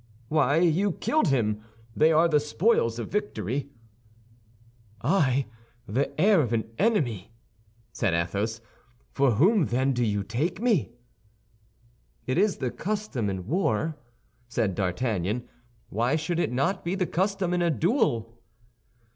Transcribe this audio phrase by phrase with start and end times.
[0.29, 1.63] "Why, you killed him!
[1.95, 3.69] They are the spoils of victory."
[5.03, 5.45] "I,
[5.85, 7.33] the heir of an enemy!"
[7.91, 8.61] said Athos;
[9.11, 10.89] "for whom, then, do you take me?"
[12.25, 13.99] "It is the custom in war,"
[14.47, 15.47] said D'Artagnan,
[15.89, 18.41] "why should it not be the custom in a duel?"